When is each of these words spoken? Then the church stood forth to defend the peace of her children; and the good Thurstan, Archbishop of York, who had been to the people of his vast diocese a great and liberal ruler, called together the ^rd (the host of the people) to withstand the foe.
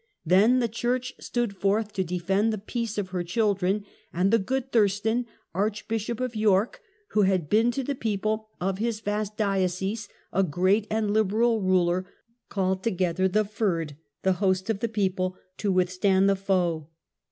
Then 0.25 0.57
the 0.57 0.67
church 0.67 1.13
stood 1.19 1.55
forth 1.55 1.93
to 1.93 2.03
defend 2.03 2.51
the 2.51 2.57
peace 2.57 2.97
of 2.97 3.09
her 3.09 3.23
children; 3.23 3.85
and 4.11 4.31
the 4.33 4.39
good 4.39 4.71
Thurstan, 4.71 5.27
Archbishop 5.53 6.19
of 6.19 6.35
York, 6.35 6.81
who 7.09 7.21
had 7.21 7.51
been 7.51 7.69
to 7.69 7.83
the 7.83 7.93
people 7.93 8.49
of 8.59 8.79
his 8.79 8.99
vast 8.99 9.37
diocese 9.37 10.09
a 10.33 10.41
great 10.41 10.87
and 10.89 11.13
liberal 11.13 11.61
ruler, 11.61 12.07
called 12.49 12.81
together 12.83 13.27
the 13.27 13.45
^rd 13.45 13.95
(the 14.23 14.33
host 14.41 14.71
of 14.71 14.79
the 14.79 14.89
people) 14.89 15.37
to 15.57 15.71
withstand 15.71 16.27
the 16.27 16.35
foe. 16.35 16.89